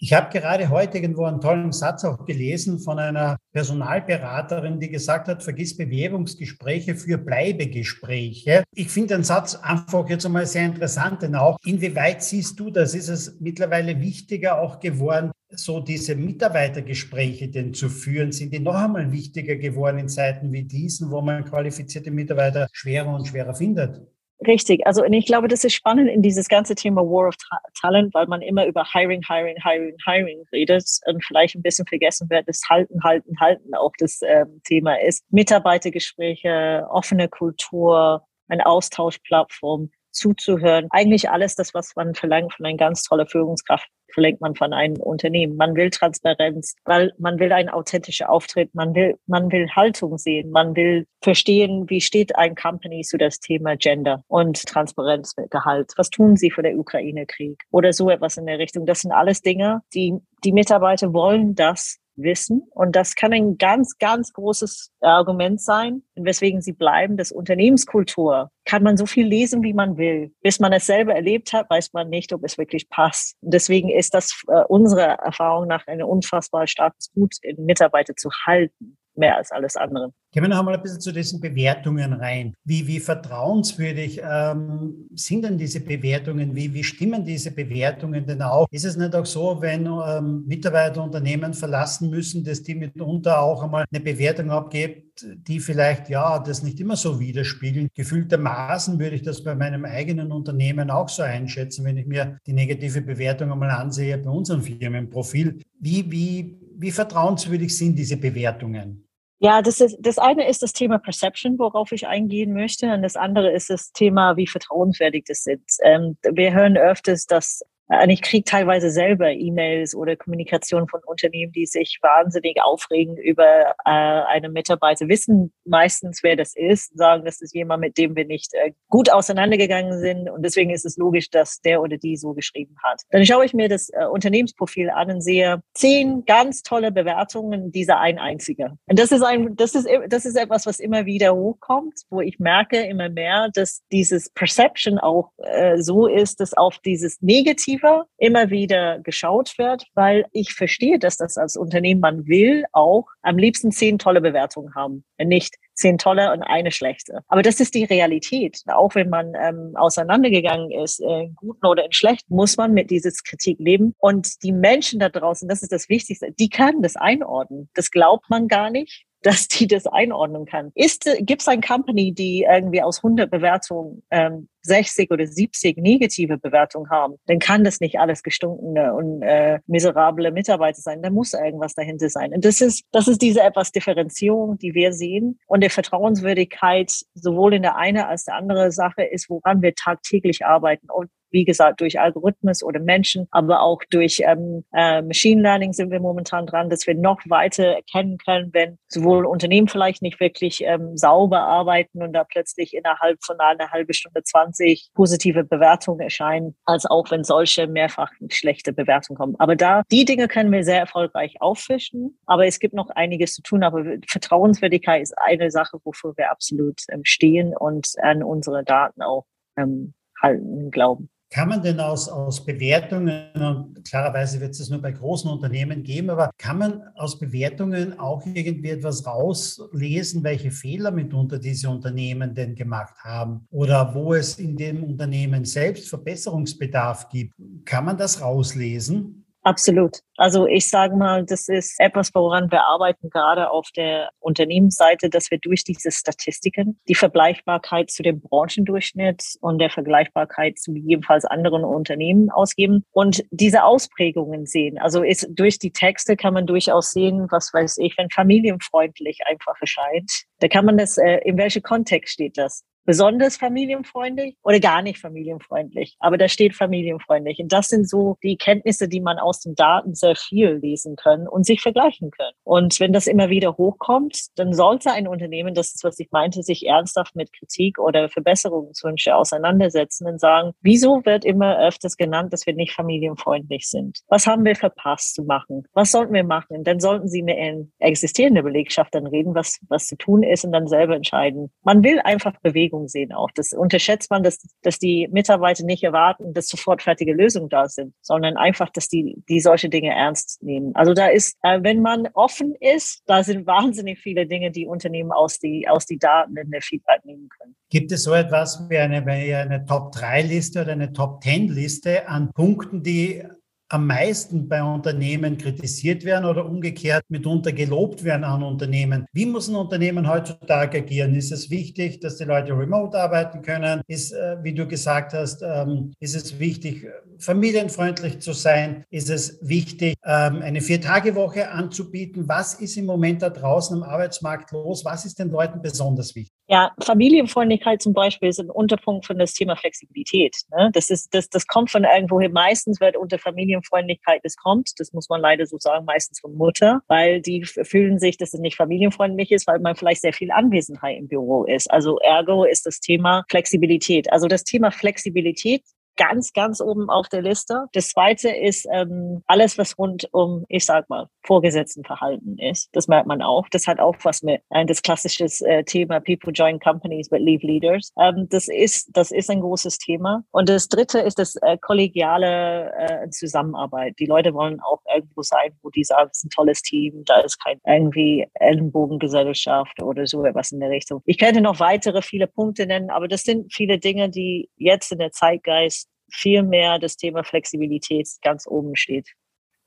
[0.00, 5.26] Ich habe gerade heute irgendwo einen tollen Satz auch gelesen von einer Personalberaterin, die gesagt
[5.26, 8.62] hat, vergiss Bewerbungsgespräche für Bleibegespräche.
[8.72, 12.94] Ich finde den Satz einfach jetzt einmal sehr interessant, denn auch inwieweit siehst du das?
[12.94, 18.30] Ist es mittlerweile wichtiger auch geworden, so diese Mitarbeitergespräche denn zu führen?
[18.30, 23.12] Sind die noch einmal wichtiger geworden in Zeiten wie diesen, wo man qualifizierte Mitarbeiter schwerer
[23.12, 24.00] und schwerer findet?
[24.46, 24.86] Richtig.
[24.86, 27.34] Also ich glaube, das ist spannend in dieses ganze Thema War of
[27.80, 32.30] Talent, weil man immer über Hiring, Hiring, Hiring, Hiring redet und vielleicht ein bisschen vergessen
[32.30, 35.24] wird, dass Halten, Halten, Halten auch das ähm, Thema ist.
[35.30, 40.88] Mitarbeitergespräche, offene Kultur, eine Austauschplattform zuzuhören.
[40.90, 44.96] Eigentlich alles das, was man verlangt von einer ganz toller Führungskraft, verlangt man von einem
[44.96, 45.56] Unternehmen.
[45.56, 50.50] Man will Transparenz, weil man will einen authentischen Auftritt, man will, man will Haltung sehen,
[50.50, 55.92] man will verstehen, wie steht ein Company zu das Thema Gender und Transparenz mit Gehalt.
[55.96, 58.86] Was tun sie für den Ukraine-Krieg oder so etwas in der Richtung.
[58.86, 62.62] Das sind alles Dinge, die die Mitarbeiter wollen das wissen.
[62.70, 67.16] Und das kann ein ganz, ganz großes Argument sein, weswegen sie bleiben.
[67.16, 70.32] Das Unternehmenskultur kann man so viel lesen, wie man will.
[70.42, 73.36] Bis man es selber erlebt hat, weiß man nicht, ob es wirklich passt.
[73.40, 78.98] Und deswegen ist das äh, unserer Erfahrung nach ein unfassbar starkes Gut, Mitarbeiter zu halten
[79.18, 80.12] mehr als alles andere.
[80.30, 82.52] Gehen wir noch einmal ein bisschen zu diesen Bewertungen rein.
[82.62, 86.54] Wie, wie vertrauenswürdig ähm, sind denn diese Bewertungen?
[86.54, 88.66] Wie, wie stimmen diese Bewertungen denn auch?
[88.70, 93.62] Ist es nicht auch so, wenn ähm, Mitarbeiter Unternehmen verlassen müssen, dass die mitunter auch
[93.62, 97.88] einmal eine Bewertung abgibt, die vielleicht ja das nicht immer so widerspiegeln?
[97.94, 102.52] Gefühltermaßen würde ich das bei meinem eigenen Unternehmen auch so einschätzen, wenn ich mir die
[102.52, 105.60] negative Bewertung einmal ansehe bei unserem Firmenprofil.
[105.80, 109.07] Wie, wie, wie vertrauenswürdig sind diese Bewertungen?
[109.40, 113.14] Ja, das ist das eine ist das Thema Perception, worauf ich eingehen möchte, und das
[113.14, 115.80] andere ist das Thema, wie vertrauenswürdig das ist.
[115.84, 121.52] Ähm, wir hören öfters, dass und ich kriege teilweise selber E-Mails oder Kommunikation von Unternehmen,
[121.52, 127.40] die sich wahnsinnig aufregen über äh, eine Mitarbeiter, wissen meistens, wer das ist, sagen, das
[127.40, 131.30] ist jemand, mit dem wir nicht äh, gut auseinandergegangen sind und deswegen ist es logisch,
[131.30, 133.00] dass der oder die so geschrieben hat.
[133.10, 138.00] Dann schaue ich mir das äh, Unternehmensprofil an und sehe zehn ganz tolle Bewertungen dieser
[138.00, 138.76] ein einziger.
[138.86, 142.38] Und das ist ein, das ist, das ist etwas, was immer wieder hochkommt, wo ich
[142.38, 148.06] merke immer mehr, dass dieses Perception auch äh, so ist, dass auf dieses Negative intensiver
[148.18, 153.38] immer wieder geschaut wird, weil ich verstehe, dass das als Unternehmen man will auch am
[153.38, 157.20] liebsten zehn tolle Bewertungen haben, nicht zehn tolle und eine schlechte.
[157.28, 158.60] Aber das ist die Realität.
[158.66, 163.10] Auch wenn man ähm, auseinandergegangen ist, in guten oder in schlechten, muss man mit dieser
[163.24, 163.94] Kritik leben.
[163.98, 167.70] Und die Menschen da draußen, das ist das Wichtigste, die können das einordnen.
[167.74, 170.70] Das glaubt man gar nicht dass die das einordnen kann.
[170.74, 176.38] Ist, gibt es eine Company, die irgendwie aus 100 Bewertungen ähm, 60 oder 70 negative
[176.38, 181.02] Bewertungen haben, dann kann das nicht alles gestunkene und äh, miserable Mitarbeiter sein.
[181.02, 182.32] Da muss irgendwas dahinter sein.
[182.32, 185.38] Und das ist, das ist diese etwas Differenzierung, die wir sehen.
[185.46, 190.44] Und der Vertrauenswürdigkeit sowohl in der eine als der andere Sache ist, woran wir tagtäglich
[190.44, 190.88] arbeiten.
[190.90, 195.90] Und wie gesagt, durch Algorithmus oder Menschen, aber auch durch ähm, äh, Machine Learning sind
[195.90, 200.62] wir momentan dran, dass wir noch weiter erkennen können, wenn sowohl Unternehmen vielleicht nicht wirklich
[200.64, 204.57] ähm, sauber arbeiten und da plötzlich innerhalb von einer halben Stunde 20
[204.94, 209.36] positive Bewertungen erscheinen, als auch wenn solche mehrfach schlechte Bewertungen kommen.
[209.38, 213.42] Aber da, die Dinge können wir sehr erfolgreich auffischen, aber es gibt noch einiges zu
[213.42, 213.62] tun.
[213.62, 219.26] Aber Vertrauenswürdigkeit ist eine Sache, wofür wir absolut ähm, stehen und an unsere Daten auch
[219.56, 221.10] ähm, halten, glauben.
[221.30, 226.08] Kann man denn aus, aus Bewertungen, und klarerweise wird es nur bei großen Unternehmen geben,
[226.08, 232.54] aber kann man aus Bewertungen auch irgendwie etwas rauslesen, welche Fehler mitunter diese Unternehmen denn
[232.54, 237.34] gemacht haben oder wo es in dem Unternehmen selbst Verbesserungsbedarf gibt?
[237.66, 239.26] Kann man das rauslesen?
[239.48, 240.00] Absolut.
[240.18, 245.30] Also ich sage mal, das ist etwas, woran wir arbeiten, gerade auf der Unternehmensseite, dass
[245.30, 251.64] wir durch diese Statistiken die Vergleichbarkeit zu dem Branchendurchschnitt und der Vergleichbarkeit zu gegebenenfalls anderen
[251.64, 254.76] Unternehmen ausgeben und diese Ausprägungen sehen.
[254.78, 259.58] Also ist, durch die Texte kann man durchaus sehen, was weiß ich, wenn familienfreundlich einfach
[259.62, 260.24] erscheint.
[260.40, 262.64] Da kann man das, äh, in welchem Kontext steht das?
[262.88, 265.98] Besonders familienfreundlich oder gar nicht familienfreundlich.
[266.00, 267.38] Aber da steht familienfreundlich.
[267.38, 271.28] Und das sind so die Kenntnisse, die man aus den Daten sehr viel lesen können
[271.28, 272.32] und sich vergleichen können.
[272.44, 276.42] Und wenn das immer wieder hochkommt, dann sollte ein Unternehmen, das ist, was ich meinte,
[276.42, 282.46] sich ernsthaft mit Kritik oder Verbesserungswünsche auseinandersetzen und sagen, wieso wird immer öfters genannt, dass
[282.46, 283.98] wir nicht familienfreundlich sind?
[284.08, 285.64] Was haben wir verpasst zu machen?
[285.74, 286.64] Was sollten wir machen?
[286.64, 290.52] Dann sollten Sie mit einer existierenden Belegschaft dann reden, was, was zu tun ist und
[290.52, 291.50] dann selber entscheiden.
[291.64, 293.30] Man will einfach Bewegung Bewegung sehen auch.
[293.34, 297.94] Das unterschätzt man, dass, dass die Mitarbeiter nicht erwarten, dass sofort fertige Lösungen da sind,
[298.00, 300.74] sondern einfach, dass die, die solche Dinge ernst nehmen.
[300.74, 305.12] Also da ist, äh, wenn man offen ist, da sind wahnsinnig viele Dinge, die Unternehmen
[305.12, 307.54] aus die, aus die Daten in der Feedback nehmen können.
[307.70, 313.22] Gibt es so etwas wie eine, eine Top-3-Liste oder eine Top-10-Liste an Punkten, die
[313.68, 319.06] am meisten bei Unternehmen kritisiert werden oder umgekehrt mitunter gelobt werden an Unternehmen.
[319.12, 321.14] Wie muss ein Unternehmen heutzutage agieren?
[321.14, 323.82] Ist es wichtig, dass die Leute remote arbeiten können?
[323.86, 326.86] Ist, äh, wie du gesagt hast, ähm, ist es wichtig,
[327.18, 328.84] familienfreundlich zu sein?
[328.90, 332.28] Ist es wichtig, ähm, eine Vier-Tage-Woche anzubieten?
[332.28, 334.84] Was ist im Moment da draußen am Arbeitsmarkt los?
[334.84, 336.37] Was ist den Leuten besonders wichtig?
[336.50, 340.34] Ja, Familienfreundlichkeit zum Beispiel ist ein Unterpunkt von das Thema Flexibilität.
[340.50, 340.70] Ne?
[340.72, 342.30] Das ist, das, das kommt von irgendwoher.
[342.30, 344.70] Meistens wird unter Familienfreundlichkeit das kommt.
[344.78, 348.40] Das muss man leider so sagen, meistens von Mutter, weil die fühlen sich, dass es
[348.40, 351.70] nicht familienfreundlich ist, weil man vielleicht sehr viel Anwesenheit im Büro ist.
[351.70, 354.10] Also ergo ist das Thema Flexibilität.
[354.10, 355.62] Also das Thema Flexibilität
[355.98, 357.66] ganz, ganz oben auf der Liste.
[357.72, 362.70] Das zweite ist ähm, alles, was rund um, ich sag mal, Vorgesetztenverhalten ist.
[362.72, 363.46] Das merkt man auch.
[363.50, 367.46] Das hat auch was mit äh, das klassische äh, Thema People join companies but leave
[367.46, 367.92] leaders.
[368.00, 370.22] Ähm, das ist das ist ein großes Thema.
[370.30, 373.94] Und das dritte ist das äh, kollegiale äh, Zusammenarbeit.
[373.98, 377.20] Die Leute wollen auch irgendwo sein, wo die sagen, es ist ein tolles Team, da
[377.20, 381.02] ist kein irgendwie Ellenbogengesellschaft oder so etwas in der Richtung.
[381.06, 384.98] Ich könnte noch weitere viele Punkte nennen, aber das sind viele Dinge, die jetzt in
[384.98, 389.14] der Zeitgeist viel mehr das Thema Flexibilität ganz oben steht.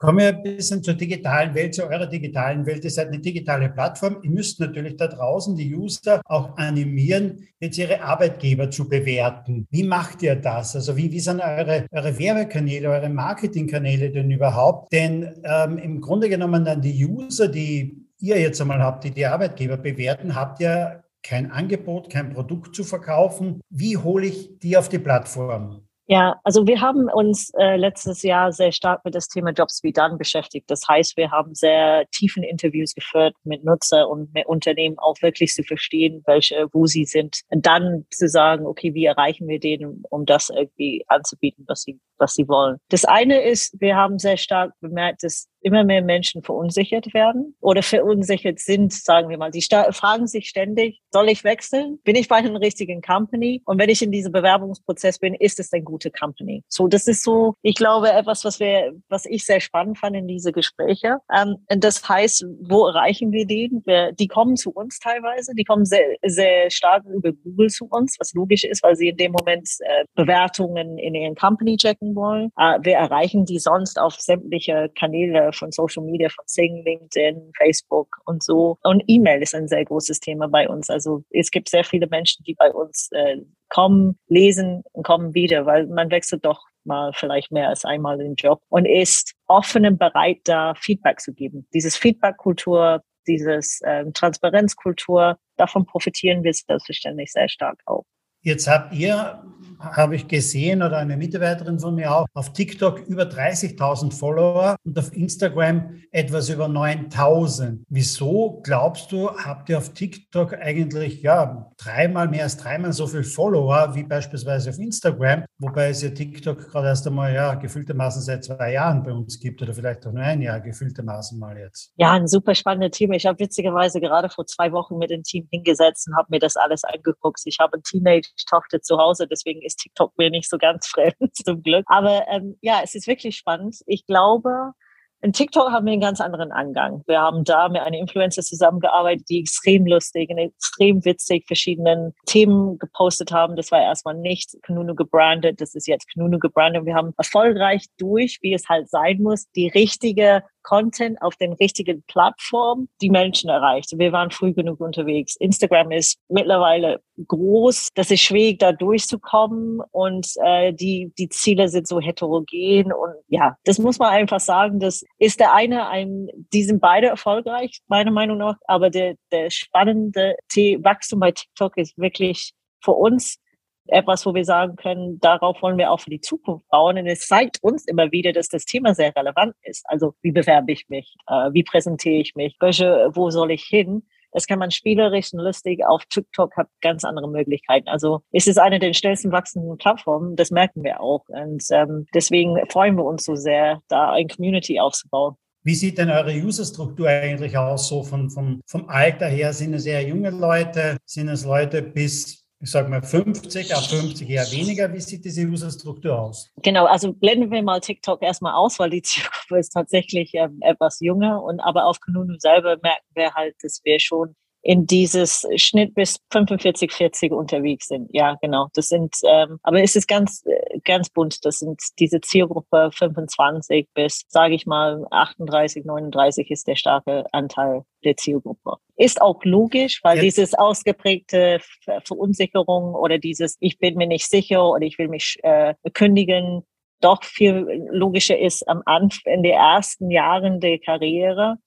[0.02, 2.84] Kommen wir ein bisschen zur digitalen Welt, zu eurer digitalen Welt.
[2.84, 4.18] Ihr seid eine digitale Plattform.
[4.24, 9.68] Ihr müsst natürlich da draußen die User auch animieren, jetzt ihre Arbeitgeber zu bewerten.
[9.70, 10.76] Wie macht ihr das?
[10.76, 14.92] Also wie, wie sind eure, eure Werbekanäle, eure Marketingkanäle denn überhaupt?
[14.92, 19.28] Denn ähm, im Grunde genommen dann die User, die ihr jetzt einmal habt, die die
[19.28, 23.62] Arbeitgeber bewerten, habt ihr kein Angebot, kein Produkt zu verkaufen.
[23.70, 25.84] Wie hole ich die auf die Plattform?
[26.12, 29.94] Ja, also wir haben uns äh, letztes Jahr sehr stark mit das Thema Jobs wie
[29.94, 30.70] dann beschäftigt.
[30.70, 35.54] Das heißt, wir haben sehr tiefen Interviews geführt mit Nutzer und mit Unternehmen auch wirklich
[35.54, 37.40] zu verstehen, welche, wo sie sind.
[37.48, 41.98] Und dann zu sagen, okay, wie erreichen wir den, um das irgendwie anzubieten, was sie,
[42.18, 42.76] was sie wollen.
[42.90, 47.84] Das eine ist, wir haben sehr stark bemerkt, dass immer mehr Menschen verunsichert werden oder
[47.84, 49.54] verunsichert sind, sagen wir mal.
[49.54, 52.00] Sie fragen sich ständig, soll ich wechseln?
[52.04, 53.62] Bin ich bei einer richtigen Company?
[53.66, 56.64] Und wenn ich in diesem Bewerbungsprozess bin, ist es eine gute Company?
[56.68, 60.28] So, das ist so, ich glaube, etwas, was wir, was ich sehr spannend fand in
[60.28, 61.18] diese Gespräche.
[61.36, 63.82] Ähm, das heißt, wo erreichen wir den?
[63.86, 68.18] Wir, die kommen zu uns teilweise, die kommen sehr, sehr stark über Google zu uns,
[68.20, 72.52] was logisch ist, weil sie in dem Moment äh, Bewertungen in ihren Company checken wollen.
[72.58, 78.18] Äh, wir erreichen die sonst auf sämtliche Kanäle von Social Media, von Sing, LinkedIn, Facebook
[78.26, 78.78] und so.
[78.84, 80.90] Und E-Mail ist ein sehr großes Thema bei uns.
[80.90, 83.38] Also es gibt sehr viele Menschen, die bei uns äh,
[83.70, 88.36] kommen, lesen und kommen wieder, weil man wechselt doch mal vielleicht mehr als einmal den
[88.36, 91.68] Job und ist offen und bereit, da Feedback zu geben.
[91.74, 98.04] Dieses Feedback-Kultur, dieses ähm, Transparenzkultur, davon profitieren wir selbstverständlich sehr stark auch.
[98.44, 99.44] Jetzt habt ihr,
[99.82, 104.98] habe ich gesehen, oder eine Mitarbeiterin von mir auch, auf TikTok über 30.000 Follower und
[104.98, 107.80] auf Instagram etwas über 9.000.
[107.90, 113.24] Wieso glaubst du, habt ihr auf TikTok eigentlich ja dreimal mehr als dreimal so viel
[113.24, 118.44] Follower wie beispielsweise auf Instagram, wobei es ja TikTok gerade erst einmal ja gefühltermaßen seit
[118.44, 121.92] zwei Jahren bei uns gibt oder vielleicht auch nur ein Jahr gefühltermaßen mal jetzt?
[121.96, 123.14] Ja, ein super spannendes Team.
[123.14, 126.56] Ich habe witzigerweise gerade vor zwei Wochen mit dem Team hingesetzt und habe mir das
[126.56, 127.42] alles angeguckt.
[127.46, 131.36] Ich habe ein Teenager Tochter zu Hause, deswegen ist TikTok mir nicht so ganz fremd
[131.36, 131.86] zum Glück.
[131.88, 133.78] Aber ähm, ja, es ist wirklich spannend.
[133.86, 134.74] Ich glaube,
[135.22, 137.04] in TikTok haben wir einen ganz anderen Angang.
[137.08, 142.80] Wir haben da mit einer Influencer zusammengearbeitet, die extrem lustig und extrem witzig verschiedenen Themen
[142.80, 143.56] gepostet haben.
[143.56, 146.86] Das war erstmal nicht Knunu gebrandet, das ist jetzt Knunu gebrandet.
[146.86, 152.04] Wir haben erfolgreich durch, wie es halt sein muss, die richtige Content auf den richtigen
[152.04, 153.98] Plattformen die Menschen erreicht.
[153.98, 155.36] Wir waren früh genug unterwegs.
[155.38, 157.90] Instagram ist mittlerweile groß.
[157.96, 163.58] Das ist schwierig, da durchzukommen und äh, die, die Ziele sind so heterogen und ja,
[163.66, 164.80] das muss man einfach sagen.
[164.80, 169.52] Das ist der eine, ein, die sind beide erfolgreich, meiner Meinung nach, aber der, der
[169.52, 170.36] spannende
[170.82, 172.54] Wachstum bei TikTok ist wirklich
[172.84, 173.38] für uns
[173.86, 176.98] etwas, wo wir sagen können, darauf wollen wir auch für die Zukunft bauen.
[176.98, 179.84] Und es zeigt uns immer wieder, dass das Thema sehr relevant ist.
[179.88, 181.16] Also wie bewerbe ich mich?
[181.28, 182.58] Äh, wie präsentiere ich mich?
[182.60, 184.02] Wo soll ich hin?
[184.32, 187.88] Das kann man spielerisch und lustig auf TikTok hat ganz andere Möglichkeiten.
[187.88, 190.36] Also es ist eine der schnellsten wachsenden Plattformen.
[190.36, 191.24] Das merken wir auch.
[191.28, 195.36] Und ähm, deswegen freuen wir uns so sehr, da ein Community aufzubauen.
[195.64, 199.54] Wie sieht denn eure Userstruktur eigentlich aus, so von, vom, vom Alter her?
[199.54, 200.98] Sind es eher junge Leute?
[201.06, 204.94] Sind es Leute bis ich sage mal 50, ab 50 eher weniger.
[204.94, 206.52] Wie sieht diese Userstruktur aus?
[206.62, 211.00] Genau, also blenden wir mal TikTok erstmal aus, weil die Zielgruppe ist tatsächlich ähm, etwas
[211.00, 211.42] jünger.
[211.42, 216.20] Und aber auf Kununu selber merken wir halt, dass wir schon in dieses Schnitt bis
[216.32, 218.10] 45, 40 unterwegs sind.
[218.12, 218.68] Ja, genau.
[218.76, 220.44] Das sind, ähm, aber es ist ganz,
[220.84, 221.46] ganz bunt.
[221.46, 227.84] Das sind diese Zielgruppe 25 bis, sage ich mal, 38, 39 ist der starke Anteil
[228.04, 228.76] der Zielgruppe.
[228.96, 230.24] Ist auch logisch, weil ja.
[230.24, 231.60] dieses ausgeprägte
[232.06, 236.64] Verunsicherung oder dieses, ich bin mir nicht sicher oder ich will mich äh, kündigen,
[237.00, 241.58] doch viel logischer ist am Anfang, in den ersten Jahren der Karriere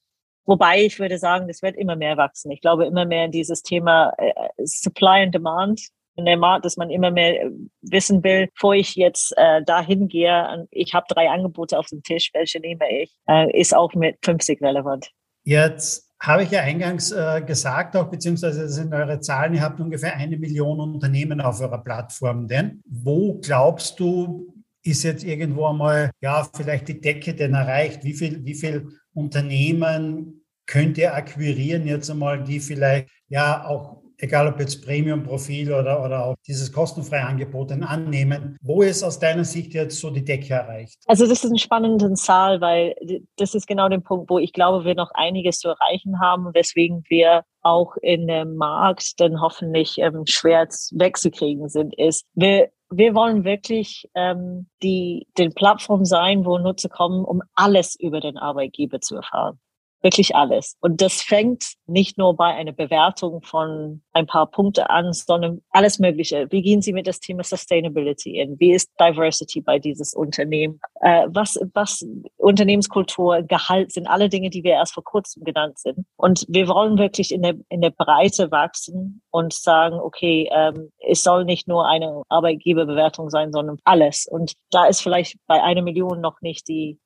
[0.47, 2.51] Wobei ich würde sagen, das wird immer mehr wachsen.
[2.51, 4.33] Ich glaube immer mehr in dieses Thema äh,
[4.65, 7.51] Supply and Demand dass man immer mehr äh,
[7.83, 12.31] wissen will, bevor ich jetzt äh, dahin gehe, ich habe drei Angebote auf dem Tisch,
[12.33, 15.11] welche nehme ich, äh, ist auch mit 50 relevant.
[15.45, 19.81] Jetzt habe ich ja eingangs äh, gesagt, auch beziehungsweise das sind eure Zahlen, ihr habt
[19.81, 22.49] ungefähr eine Million Unternehmen auf eurer Plattform.
[22.49, 28.05] Denn wo glaubst du, ist jetzt irgendwo einmal, ja, vielleicht die Decke denn erreicht?
[28.05, 34.49] Wie viel, wie viel Unternehmen könnt ihr akquirieren jetzt einmal, die vielleicht ja auch egal
[34.49, 38.57] ob jetzt Premium-Profil oder, oder auch dieses kostenfreie Angebot annehmen.
[38.63, 40.99] Wo ist aus deiner Sicht jetzt so die Decke erreicht?
[41.07, 42.95] Also das ist eine spannende Zahl, weil
[43.37, 47.03] das ist genau der Punkt, wo ich glaube, wir noch einiges zu erreichen haben, weswegen
[47.09, 53.45] wir auch in dem Markt dann hoffentlich ähm, schwer wegzukriegen sind, ist, wir wir wollen
[53.45, 59.17] wirklich ähm, die, den Plattform sein, wo Nutzer kommen, um alles über den Arbeitgeber zu
[59.17, 59.59] erfahren.
[60.05, 60.77] Wirklich alles.
[60.83, 65.99] Und das fängt nicht nur bei einer Bewertung von ein paar Punkte an, sondern alles
[65.99, 66.47] Mögliche.
[66.51, 68.61] Wie gehen Sie mit das Thema Sustainability in?
[68.61, 70.79] Wie ist Diversity bei dieses Unternehmen?
[71.01, 76.05] Äh, was, was Unternehmenskultur, Gehalt sind alle Dinge, die wir erst vor kurzem genannt sind.
[76.17, 81.23] Und wir wollen wirklich in der, in der Breite wachsen und sagen, okay, ähm, es
[81.23, 84.27] soll nicht nur eine Arbeitgeberbewertung sein, sondern alles.
[84.31, 86.99] Und da ist vielleicht bei einer Million noch nicht die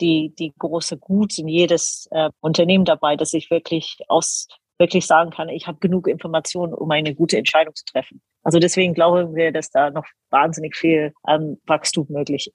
[0.00, 5.30] die, die große Gut in jedes äh, Unternehmen dabei, dass ich wirklich aus wirklich sagen
[5.30, 8.22] kann, ich habe genug Informationen, um eine gute Entscheidung zu treffen.
[8.44, 12.52] Also deswegen glauben wir, dass da noch wahnsinnig viel ähm, Wachstum möglich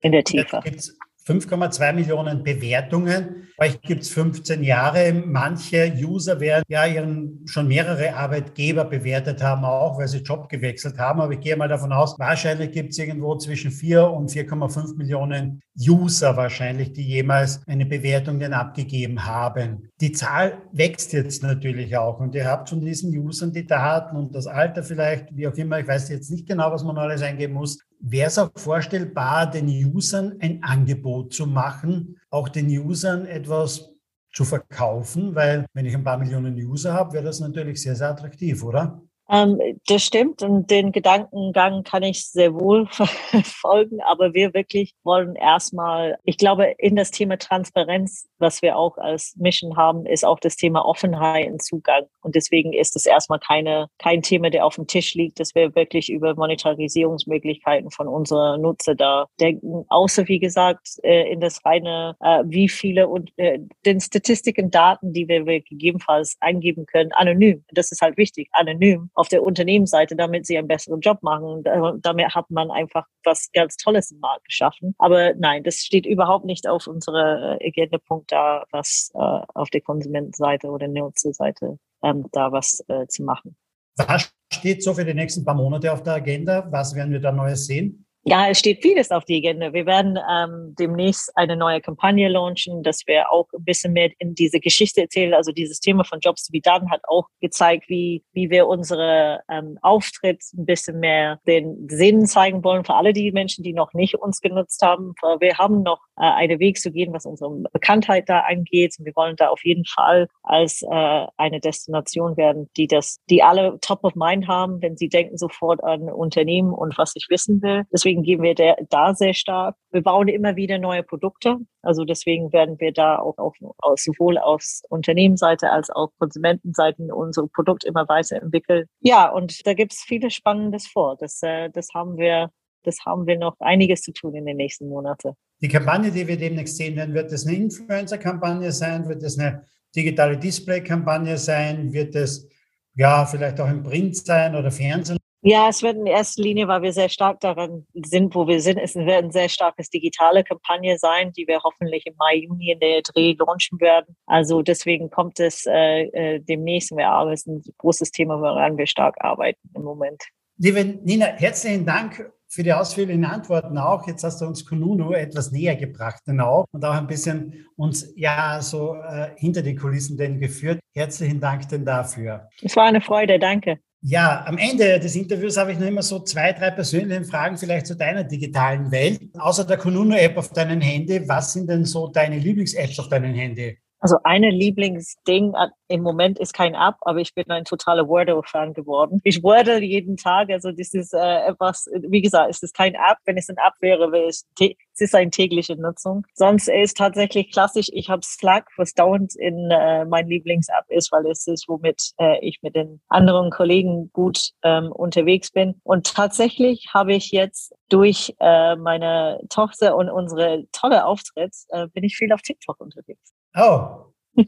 [0.00, 0.60] in der Tiefe.
[0.64, 3.48] Jetzt 5,2 Millionen Bewertungen.
[3.58, 5.12] Euch gibt es 15 Jahre.
[5.12, 10.98] Manche User werden ja ihren schon mehrere Arbeitgeber bewertet haben, auch weil sie Job gewechselt
[10.98, 11.20] haben.
[11.20, 15.60] Aber ich gehe mal davon aus, wahrscheinlich gibt es irgendwo zwischen 4 und 4,5 Millionen
[15.78, 19.90] User wahrscheinlich, die jemals eine Bewertung denn abgegeben haben.
[20.00, 24.34] Die Zahl wächst jetzt natürlich auch und ihr habt von diesen Usern die Daten und
[24.34, 25.80] das Alter vielleicht, wie auch immer.
[25.80, 27.78] Ich weiß jetzt nicht genau, was man alles eingeben muss.
[28.02, 33.90] Wäre es auch vorstellbar, den Usern ein Angebot zu machen, auch den Usern etwas
[34.32, 35.34] zu verkaufen?
[35.34, 39.02] Weil wenn ich ein paar Millionen User habe, wäre das natürlich sehr, sehr attraktiv, oder?
[39.30, 42.88] Ähm, das stimmt und den Gedankengang kann ich sehr wohl
[43.44, 48.98] folgen, aber wir wirklich wollen erstmal, ich glaube, in das Thema Transparenz, was wir auch
[48.98, 52.06] als Mission haben, ist auch das Thema Offenheit und Zugang.
[52.22, 55.76] Und deswegen ist es erstmal keine, kein Thema, der auf dem Tisch liegt, dass wir
[55.76, 59.84] wirklich über Monetarisierungsmöglichkeiten von unseren Nutzer da denken.
[59.88, 65.12] Außer, wie gesagt, äh, in das reine, äh, wie viele und äh, den Statistiken, Daten,
[65.12, 67.64] die wir gegebenenfalls eingeben können, anonym.
[67.72, 71.62] Das ist halt wichtig, anonym auf der Unternehmensseite, damit sie einen besseren Job machen.
[72.00, 74.94] Damit hat man einfach was ganz Tolles im Markt geschaffen.
[74.96, 79.82] Aber nein, das steht überhaupt nicht auf unserer äh, Agendapunkt da, was äh, auf der
[79.82, 83.56] Konsumentenseite oder Nutzerseite ähm, da was äh, zu machen.
[83.96, 86.66] Was steht so für die nächsten paar Monate auf der Agenda?
[86.70, 88.06] Was werden wir da Neues sehen?
[88.24, 89.72] Ja, es steht vieles auf die Agenda.
[89.72, 94.34] Wir werden ähm, demnächst eine neue Kampagne launchen, dass wir auch ein bisschen mehr in
[94.34, 95.32] diese Geschichte erzählen.
[95.32, 99.40] Also dieses Thema von Jobs to be done hat auch gezeigt, wie, wie wir unsere
[99.50, 103.94] ähm, Auftritt ein bisschen mehr den Sinn zeigen wollen für alle die Menschen, die noch
[103.94, 105.14] nicht uns genutzt haben.
[105.38, 108.94] Wir haben noch äh, einen Weg zu gehen, was unsere Bekanntheit da angeht.
[108.98, 113.42] Und wir wollen da auf jeden Fall als äh, eine Destination werden, die das, die
[113.42, 117.62] alle top of mind haben, wenn sie denken sofort an Unternehmen und was ich wissen
[117.62, 117.84] will.
[117.92, 119.76] Deswegen gehen wir der, da sehr stark.
[119.90, 121.56] Wir bauen immer wieder neue Produkte.
[121.82, 127.88] Also deswegen werden wir da auch, auch sowohl aus Unternehmensseite als auch Konsumentenseite unsere Produkte
[127.88, 128.86] immer weiterentwickeln.
[129.00, 131.16] Ja, und da gibt es vieles Spannendes vor.
[131.18, 132.50] Das, äh, das haben wir
[132.84, 135.34] das haben wir noch einiges zu tun in den nächsten Monaten.
[135.60, 139.08] Die Kampagne, die wir demnächst sehen werden, wird das eine Influencer-Kampagne sein?
[139.08, 139.64] Wird das eine
[139.94, 141.92] digitale Display-Kampagne sein?
[141.92, 142.48] Wird es
[142.94, 145.18] ja vielleicht auch im Print sein oder Fernsehen?
[145.42, 148.76] Ja, es wird in erster Linie, weil wir sehr stark daran sind, wo wir sind,
[148.76, 152.80] es wird ein sehr starkes digitale Kampagne sein, die wir hoffentlich im Mai, Juni in
[152.80, 154.16] der Dreh launchen werden.
[154.26, 156.94] Also deswegen kommt es äh, äh, demnächst.
[156.94, 160.22] Wir arbeiten, es ist ein großes Thema, woran wir stark arbeiten im Moment.
[160.58, 164.06] Liebe Nina, herzlichen Dank für die ausführlichen Antworten auch.
[164.06, 168.12] Jetzt hast du uns Kununu etwas näher gebracht dann auch und auch ein bisschen uns
[168.16, 170.80] ja so äh, hinter die Kulissen denn geführt.
[170.92, 172.48] Herzlichen Dank denn dafür.
[172.60, 173.78] Es war eine Freude, danke.
[174.02, 177.86] Ja, am Ende des Interviews habe ich noch immer so zwei, drei persönliche Fragen vielleicht
[177.86, 179.20] zu deiner digitalen Welt.
[179.38, 183.78] Außer der Kununu-App auf deinem Handy, was sind denn so deine Lieblings-Apps auf deinem Handy?
[184.00, 185.54] Also eine Lieblingsding
[185.88, 189.20] im Moment ist kein App, aber ich bin ein totaler Wordle-Fan geworden.
[189.24, 193.18] Ich wordle jeden Tag, also das ist äh, etwas, wie gesagt, es ist kein App.
[193.26, 196.26] Wenn es ein App wäre, wäre es, es ist eine tägliche Nutzung.
[196.34, 201.26] Sonst ist tatsächlich klassisch, ich habe Slack, was dauernd in äh, mein Lieblings-App ist, weil
[201.26, 205.80] es ist, womit äh, ich mit den anderen Kollegen gut ähm, unterwegs bin.
[205.82, 212.04] Und tatsächlich habe ich jetzt durch äh, meine Tochter und unsere tolle Auftritt, äh, bin
[212.04, 213.34] ich viel auf TikTok unterwegs.
[213.54, 214.06] Oh.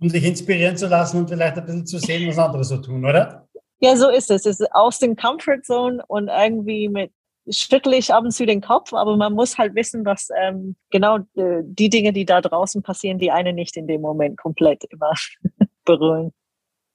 [0.00, 3.04] um sich inspirieren zu lassen und vielleicht ein bisschen zu sehen, was andere so tun,
[3.04, 3.48] oder?
[3.80, 4.46] Ja, so ist es.
[4.46, 7.12] Es ist aus dem Comfort Zone und irgendwie mit
[7.50, 11.18] schüttle ich ab und zu den Kopf, aber man muss halt wissen, dass ähm, genau
[11.36, 15.12] äh, die Dinge, die da draußen passieren, die eine nicht in dem Moment komplett immer
[15.84, 16.32] berühren.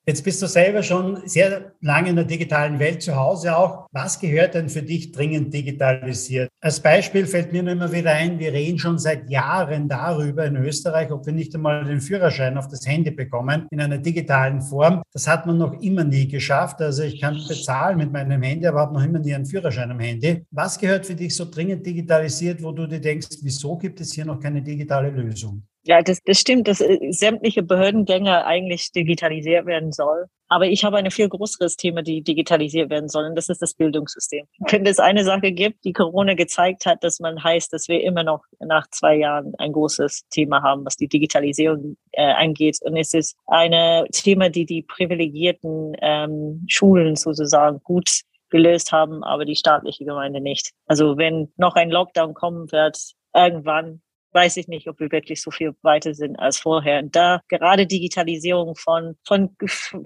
[0.09, 3.85] Jetzt bist du selber schon sehr lange in der digitalen Welt zu Hause auch.
[3.91, 6.49] Was gehört denn für dich dringend digitalisiert?
[6.61, 10.55] Als Beispiel fällt mir nur immer wieder ein, wir reden schon seit Jahren darüber in
[10.55, 15.03] Österreich, ob wir nicht einmal den Führerschein auf das Handy bekommen in einer digitalen Form.
[15.13, 16.81] Das hat man noch immer nie geschafft.
[16.81, 19.99] Also ich kann bezahlen mit meinem Handy, aber habe noch immer nie einen Führerschein am
[19.99, 20.43] Handy.
[20.49, 24.25] Was gehört für dich so dringend digitalisiert, wo du dir denkst, wieso gibt es hier
[24.25, 25.61] noch keine digitale Lösung?
[25.89, 30.27] Ja, das, das stimmt, dass äh, sämtliche Behördengänge eigentlich digitalisiert werden soll.
[30.47, 33.33] Aber ich habe ein viel größeres Thema, die digitalisiert werden sollen.
[33.33, 34.45] Das ist das Bildungssystem.
[34.69, 38.23] Wenn es eine Sache gibt, die Corona gezeigt hat, dass man heißt, dass wir immer
[38.23, 42.77] noch nach zwei Jahren ein großes Thema haben, was die Digitalisierung äh, angeht.
[42.83, 48.11] Und es ist ein Thema, die die privilegierten ähm, Schulen sozusagen gut
[48.51, 50.69] gelöst haben, aber die staatliche Gemeinde nicht.
[50.85, 54.01] Also wenn noch ein Lockdown kommen wird, irgendwann
[54.31, 56.99] weiß ich nicht, ob wir wirklich so viel weiter sind als vorher.
[56.99, 59.55] Und da gerade Digitalisierung von, von,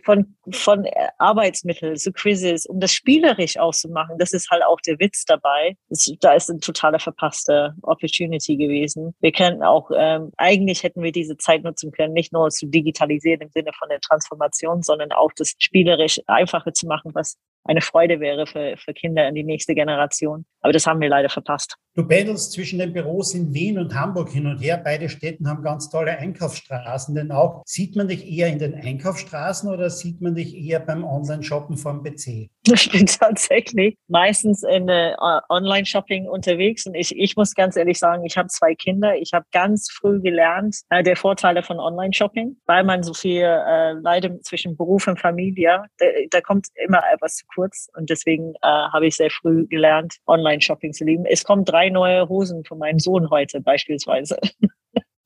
[0.03, 0.85] von, von
[1.17, 5.75] Arbeitsmitteln zu Quizzes, um das spielerisch auszumachen, das ist halt auch der Witz dabei.
[5.89, 9.13] Das, da ist eine totale verpasste Opportunity gewesen.
[9.19, 13.41] Wir könnten auch, ähm, eigentlich hätten wir diese Zeit nutzen können, nicht nur zu digitalisieren
[13.41, 18.19] im Sinne von der Transformation, sondern auch das spielerisch einfacher zu machen, was eine Freude
[18.19, 20.45] wäre für, für Kinder in die nächste Generation.
[20.61, 21.75] Aber das haben wir leider verpasst.
[21.95, 24.81] Du pendelst zwischen den Büros in Wien und Hamburg hin und her.
[24.83, 27.13] Beide Städten haben ganz tolle Einkaufsstraßen.
[27.13, 31.03] Denn auch sieht man dich eher in den Einkaufsstraßen oder sieht man dich eher beim
[31.03, 32.49] Online-Shoppen vom PC?
[32.65, 35.13] Ich bin tatsächlich meistens in äh,
[35.49, 39.15] Online-Shopping unterwegs und ich, ich muss ganz ehrlich sagen, ich habe zwei Kinder.
[39.17, 43.91] Ich habe ganz früh gelernt äh, der Vorteile von Online-Shopping, weil man so viel äh,
[43.91, 45.83] leidet zwischen Beruf und Familie.
[45.99, 50.15] Da, da kommt immer etwas zu kurz und deswegen äh, habe ich sehr früh gelernt,
[50.27, 51.25] Online-Shopping zu lieben.
[51.25, 54.37] Es kommen drei neue Hosen von meinem Sohn heute beispielsweise.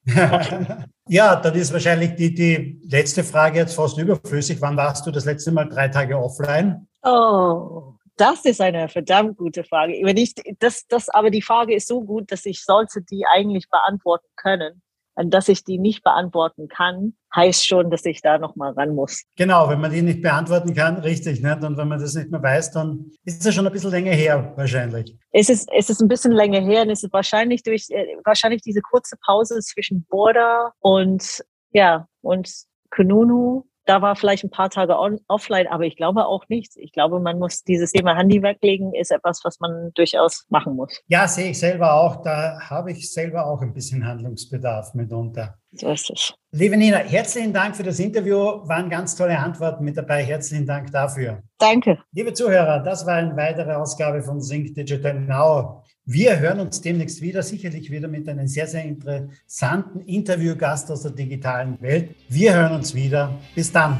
[1.07, 4.61] ja, dann ist wahrscheinlich die, die letzte Frage jetzt fast überflüssig.
[4.61, 6.87] Wann warst du das letzte Mal drei Tage offline?
[7.03, 9.93] Oh, das ist eine verdammt gute Frage.
[10.03, 13.69] Wenn ich, das, das, aber die Frage ist so gut, dass ich sollte die eigentlich
[13.69, 14.81] beantworten können
[15.25, 19.23] dass ich die nicht beantworten kann, heißt schon, dass ich da nochmal ran muss.
[19.35, 21.41] Genau, wenn man die nicht beantworten kann, richtig.
[21.41, 21.63] Nicht?
[21.63, 24.53] Und wenn man das nicht mehr weiß, dann ist es schon ein bisschen länger her,
[24.55, 25.17] wahrscheinlich.
[25.31, 28.61] Es ist, es ist ein bisschen länger her und es ist wahrscheinlich durch, äh, wahrscheinlich
[28.61, 32.49] diese kurze Pause zwischen Border und, ja, und
[32.91, 36.73] Kununu da war vielleicht ein paar Tage on, offline, aber ich glaube auch nicht.
[36.75, 41.01] Ich glaube, man muss dieses Thema Handy weglegen, ist etwas, was man durchaus machen muss.
[41.07, 42.21] Ja, sehe ich selber auch.
[42.21, 45.55] Da habe ich selber auch ein bisschen Handlungsbedarf mitunter.
[45.71, 46.33] So ist es.
[46.51, 48.35] Liebe Nina, herzlichen Dank für das Interview.
[48.67, 50.23] Waren ganz tolle Antworten mit dabei.
[50.23, 51.41] Herzlichen Dank dafür.
[51.57, 51.99] Danke.
[52.11, 55.83] Liebe Zuhörer, das war eine weitere Ausgabe von Sync Digital Now.
[56.09, 61.11] Wir hören uns demnächst wieder, sicherlich wieder mit einem sehr, sehr interessanten Interviewgast aus der
[61.11, 62.15] digitalen Welt.
[62.29, 63.37] Wir hören uns wieder.
[63.53, 63.97] Bis dann.